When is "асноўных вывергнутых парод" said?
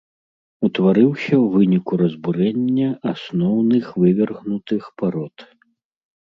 3.13-5.35